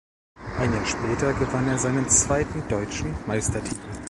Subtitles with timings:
[0.57, 3.75] Ein Jahr später gewann er seinen zweiten deutschen Meistertitel.